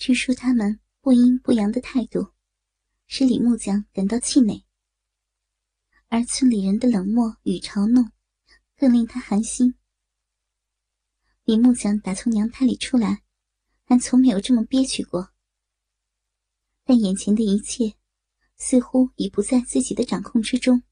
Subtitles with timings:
[0.00, 2.32] 据说他们不阴不阳的态度，
[3.06, 4.64] 使李木匠感到气馁；
[6.08, 8.10] 而村里人的冷漠与嘲弄，
[8.78, 9.74] 更令他寒心。
[11.44, 13.22] 李木匠打从娘胎里出来，
[13.84, 15.34] 还从没有这么憋屈过。
[16.84, 17.94] 但眼前的一切，
[18.56, 20.82] 似乎已不在自己的掌控之中。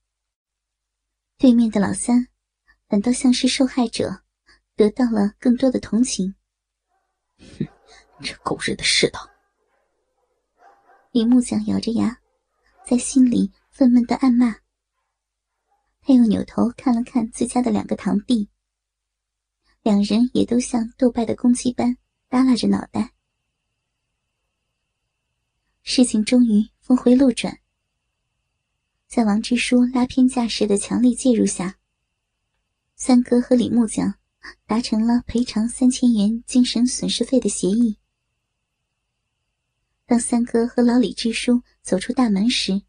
[1.39, 2.29] 对面的老三，
[2.87, 4.23] 反倒像是受害者，
[4.77, 6.35] 得到了更多的同情。
[7.39, 7.67] 哼
[8.21, 9.31] 这狗日的世道！
[11.13, 12.19] 李木匠咬着牙，
[12.85, 14.57] 在心里愤懑的暗骂。
[16.01, 18.49] 他又扭头看了看自家的两个堂弟。
[19.83, 21.97] 两人也都像斗败的公鸡般
[22.29, 23.15] 耷拉着脑袋。
[25.83, 27.61] 事情终于峰回路转，
[29.07, 31.79] 在王支书拉偏架势的强力介入下，
[32.97, 34.15] 三哥和李木匠
[34.67, 37.97] 达成了赔偿三千元精神损失费的协议。
[40.09, 42.81] 当三哥和老李支书走出大门时，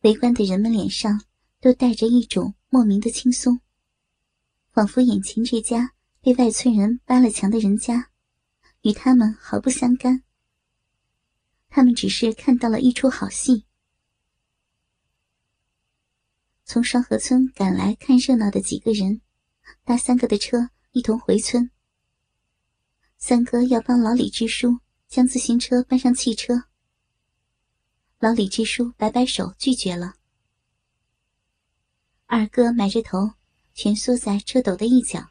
[0.00, 1.22] 围观的人们脸上
[1.60, 3.60] 都带着一种莫名的轻松。
[4.72, 8.10] 仿佛眼前这家被外村人扒了墙的人家，
[8.82, 10.24] 与他们毫不相干。
[11.68, 13.64] 他们只是看到了一出好戏。
[16.64, 19.20] 从双河村赶来看热闹的几个人，
[19.84, 21.70] 搭三哥的车一同回村。
[23.18, 26.64] 三哥要帮老李支书将自行车搬上汽车，
[28.18, 30.14] 老李支书摆摆手拒绝了。
[32.26, 33.32] 二哥埋着头。
[33.78, 35.28] 蜷缩在车斗的一角，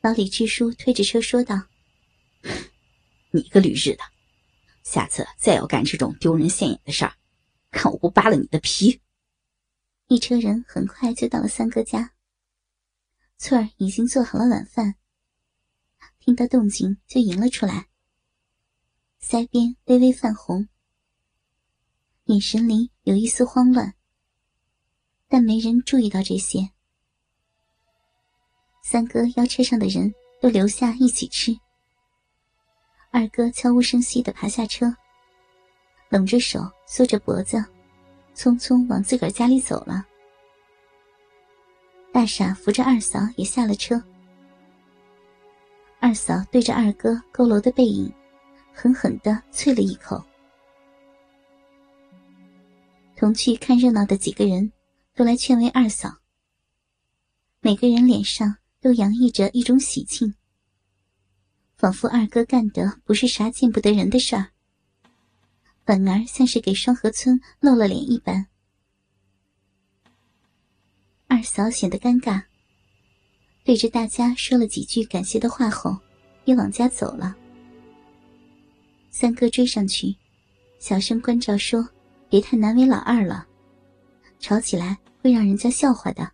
[0.00, 1.68] 老李支书推着车说道
[3.30, 4.02] ：“你个驴日的，
[4.82, 7.14] 下次再要干这种丢人现眼的事儿，
[7.70, 9.00] 看我不扒了你的皮！”
[10.10, 12.14] 一车人很快就到了三哥家，
[13.38, 14.96] 翠儿已经做好了晚饭，
[16.18, 17.86] 听到动静就迎了出来，
[19.22, 20.68] 腮边微微泛红，
[22.24, 23.94] 眼神里有一丝慌乱。
[25.28, 26.68] 但没人注意到这些。
[28.82, 31.56] 三哥邀车上的人都留下一起吃。
[33.10, 34.94] 二哥悄无声息的爬下车，
[36.10, 37.56] 拢着手，缩着脖子，
[38.34, 40.04] 匆匆往自个儿家里走了。
[42.12, 44.02] 大傻扶着二嫂也下了车。
[46.00, 48.12] 二嫂对着二哥佝偻的背影，
[48.72, 50.22] 狠狠的啐了一口。
[53.16, 54.72] 同去看热闹的几个人。
[55.14, 56.20] 都来劝慰二嫂。
[57.60, 60.34] 每个人脸上都洋溢着一种喜庆，
[61.76, 64.52] 仿佛二哥干的不是啥见不得人的事儿，
[65.84, 68.46] 反而像是给双河村露了脸一般。
[71.28, 72.44] 二嫂显得尴尬，
[73.64, 75.94] 对着大家说了几句感谢的话后，
[76.46, 77.36] 也往家走了。
[79.14, 80.16] 三哥追上去，
[80.78, 81.86] 小声关照说
[82.30, 83.46] ：“别太难为老二了。”
[84.40, 86.32] 吵起来会让人家笑话的。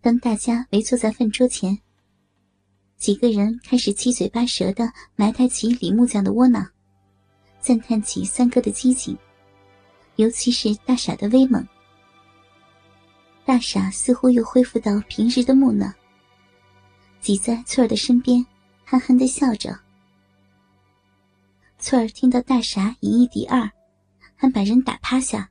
[0.00, 1.76] 当大家围坐在饭桌前，
[2.96, 6.64] 几个人开始七嘴八舌的埋汰起李木匠的窝囊，
[7.60, 9.18] 赞叹起三哥的机警，
[10.14, 11.66] 尤其是大傻的威猛。
[13.44, 15.92] 大傻似乎又恢复到平时的木讷，
[17.20, 18.46] 挤在翠儿的身边，
[18.84, 19.76] 憨憨的笑着。
[21.82, 23.70] 翠儿听到大傻以一敌二，
[24.36, 25.50] 还把人打趴下。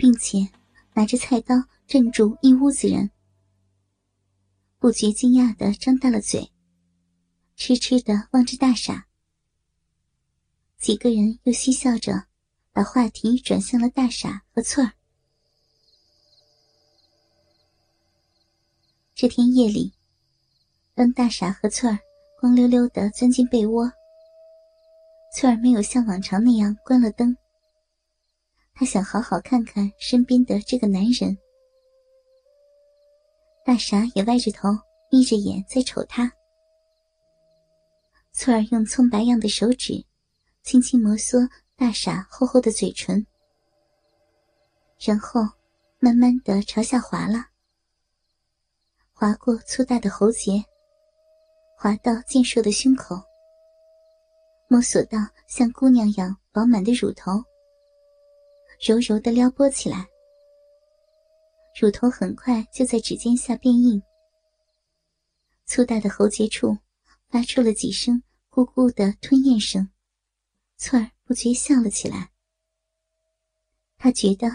[0.00, 0.48] 并且
[0.94, 1.54] 拿着菜刀
[1.86, 3.10] 镇住一屋子人，
[4.78, 6.50] 不觉惊讶的张大了嘴，
[7.54, 9.06] 痴痴的望着大傻。
[10.78, 12.24] 几个人又嬉笑着，
[12.72, 14.94] 把话题转向了大傻和翠儿。
[19.14, 19.92] 这天夜里，
[20.94, 21.98] 当大傻和翠儿
[22.40, 23.92] 光溜溜的钻进被窝，
[25.32, 27.36] 翠儿没有像往常那样关了灯。
[28.74, 31.36] 她想好好看看身边的这个男人。
[33.64, 34.68] 大傻也歪着头，
[35.10, 36.32] 眯着眼在瞅他。
[38.32, 40.04] 翠儿用葱白样的手指，
[40.62, 43.24] 轻轻摩挲大傻厚厚的嘴唇，
[44.98, 45.42] 然后
[45.98, 47.46] 慢慢的朝下滑了，
[49.12, 50.64] 滑过粗大的喉结，
[51.76, 53.16] 滑到健硕的胸口，
[54.72, 55.18] 摸索到
[55.48, 57.32] 像姑娘一样饱满的乳头。
[58.80, 60.06] 柔柔的撩拨起来，
[61.80, 64.00] 乳头很快就在指尖下变硬，
[65.66, 66.78] 粗大的喉结处
[67.30, 69.90] 发出了几声咕咕的吞咽声，
[70.76, 72.30] 翠儿不觉笑了起来。
[73.98, 74.46] 她觉得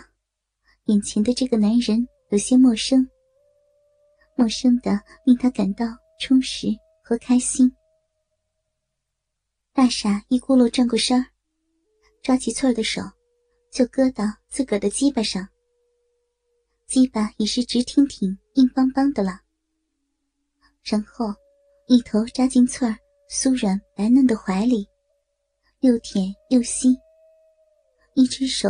[0.85, 3.05] 眼前的这个男人有些陌生，
[4.37, 5.85] 陌生的令她感到
[6.21, 6.67] 充实
[7.03, 7.69] 和开心。
[9.75, 11.21] 大傻一咕噜转过身，
[12.23, 13.01] 抓起翠儿的手，
[13.69, 15.45] 就搁到自个儿的鸡巴上。
[16.87, 19.41] 鸡巴已是直挺挺、硬邦邦的了。
[20.81, 21.25] 然后，
[21.87, 22.97] 一头扎进翠儿
[23.29, 24.87] 酥软白嫩的怀里，
[25.81, 26.95] 又舔又吸。
[28.13, 28.69] 一只手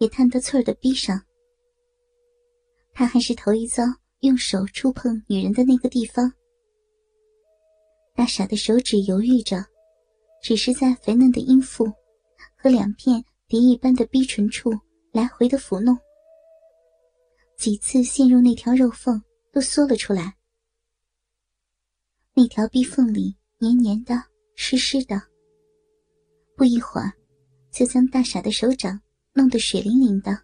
[0.00, 1.18] 也探到翠儿的逼上。
[2.92, 3.82] 他还是头一遭
[4.20, 6.30] 用手触碰女人的那个地方。
[8.14, 9.71] 大傻的手指犹豫着。
[10.42, 11.86] 只是在肥嫩的阴腹
[12.56, 14.72] 和两片蝶一般的逼唇处
[15.12, 15.96] 来回的抚弄，
[17.56, 19.22] 几次陷入那条肉缝
[19.52, 20.36] 都缩了出来。
[22.34, 24.20] 那条逼缝里黏黏的、
[24.56, 25.22] 湿湿的，
[26.56, 27.12] 不一会儿
[27.70, 29.00] 就将大傻的手掌
[29.34, 30.36] 弄得水灵灵的。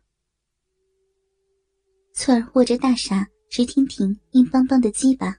[2.14, 5.36] 翠儿握着大傻直挺挺、硬邦邦的鸡巴，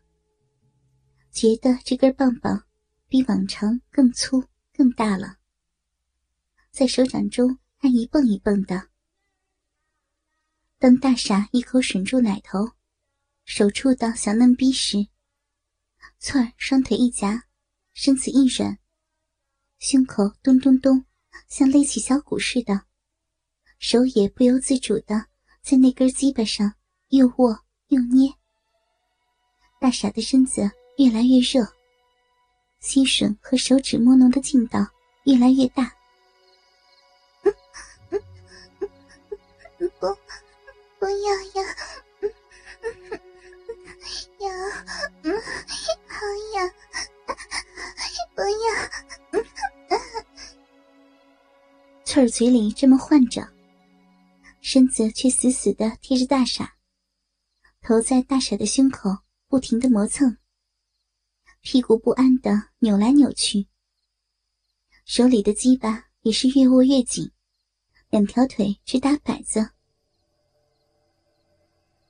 [1.31, 2.61] 觉得这根棒棒。
[3.11, 4.39] 比往常更粗
[4.79, 5.39] 更大了，
[6.71, 8.87] 在手掌中还一蹦一蹦的。
[10.77, 12.59] 当大傻一口吮住奶头，
[13.43, 15.09] 手触到小嫩逼时，
[16.17, 17.43] 翠儿双腿一夹，
[17.93, 18.79] 身子一软，
[19.79, 21.03] 胸口咚咚咚，
[21.49, 22.85] 像勒起小鼓似的，
[23.79, 25.25] 手也不由自主的
[25.61, 26.75] 在那根鸡巴上
[27.09, 28.33] 又握又捏。
[29.81, 30.61] 大傻的身子
[30.97, 31.78] 越来越热。
[32.79, 34.87] 吸吮和手指摸弄的劲道
[35.25, 35.93] 越来越大，
[39.77, 40.07] 不，
[40.97, 41.13] 不要
[41.53, 41.61] 呀，
[44.39, 44.49] 呀，
[46.07, 46.71] 好痒，
[48.33, 48.47] 不要。
[52.05, 53.47] 翠儿嘴里这么唤着，
[54.61, 56.73] 身子却死死的贴着大傻，
[57.81, 59.09] 头在大傻的胸口
[59.47, 60.37] 不停的磨蹭。
[61.61, 63.67] 屁股不安的扭来扭去，
[65.05, 67.29] 手里的鸡巴也是越握越紧，
[68.09, 69.69] 两条腿直打摆子。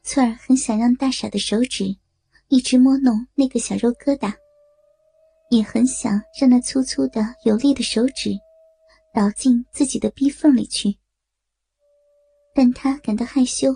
[0.03, 1.97] 翠儿很想让大傻的手指
[2.47, 4.33] 一直摸弄那个小肉疙瘩，
[5.49, 8.31] 也很想让那粗粗的有力的手指
[9.13, 10.95] 倒进自己的逼缝里去，
[12.53, 13.75] 但她感到害羞，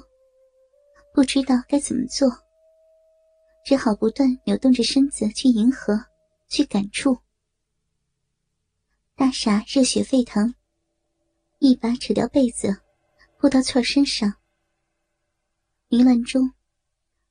[1.13, 2.31] 不知道该怎么做。
[3.63, 5.97] 只好不断扭动着身子去迎合，
[6.49, 7.17] 去感触。
[9.15, 10.53] 大傻热血沸腾，
[11.59, 12.75] 一把扯掉被子，
[13.37, 14.33] 扑到翠儿身上。
[15.87, 16.51] 迷乱中，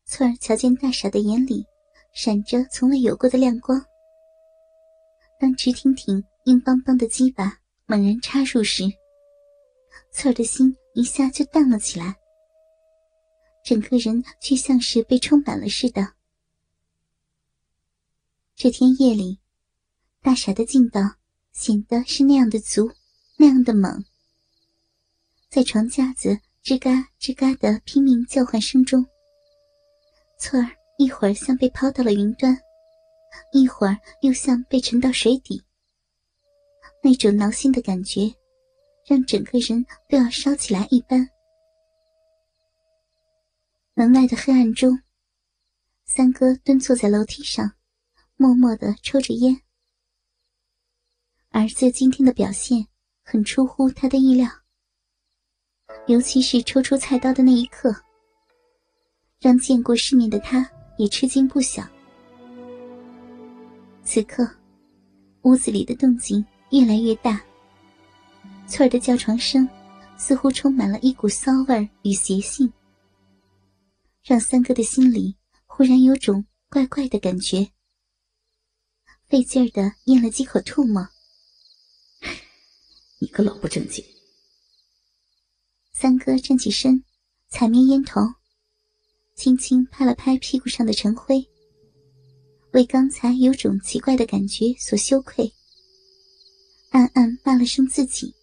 [0.07, 1.67] 翠儿瞧见大傻的眼里
[2.15, 3.85] 闪着从未有过的亮光。
[5.39, 8.85] 当直挺挺、硬邦邦的鸡巴猛然插入时，
[10.13, 12.17] 翠儿的心一下就荡了起来，
[13.63, 16.15] 整个人却像是被充满了似的。
[18.55, 19.41] 这天夜里，
[20.21, 21.01] 大傻的劲道
[21.53, 22.93] 显得是那样的足，
[23.37, 24.05] 那样的猛。
[25.49, 29.05] 在床架子吱嘎吱嘎的拼命叫唤声中，
[30.39, 32.57] 翠儿一会儿像被抛到了云端，
[33.53, 35.61] 一会儿又像被沉到水底。
[37.03, 38.33] 那种挠心的感觉，
[39.07, 41.29] 让整个人都要烧起来一般。
[43.95, 45.01] 门外的黑暗中，
[46.05, 47.73] 三哥蹲坐在楼梯上。
[48.43, 49.57] 默默的抽着烟，
[51.51, 52.85] 儿子今天的表现
[53.23, 54.51] 很出乎他的意料，
[56.09, 57.95] 尤其是抽出菜刀的那一刻，
[59.39, 61.89] 让见过世面的他也吃惊不小。
[64.03, 64.45] 此刻，
[65.43, 67.41] 屋子里的动静越来越大，
[68.67, 69.69] 翠儿的叫床声
[70.17, 72.73] 似乎充满了一股骚味与邪性，
[74.25, 77.71] 让三哥的心里忽然有种怪怪的感觉。
[79.33, 81.09] 费劲儿的咽了几口吐沫。
[83.19, 84.05] 你个老不正经！
[85.95, 87.03] 三哥站起身，
[87.49, 88.21] 踩灭烟头，
[89.35, 91.49] 轻轻拍了拍屁股上的尘灰，
[92.75, 95.51] 为刚才有种奇怪的感觉所羞愧，
[96.91, 98.35] 暗暗骂了声自己。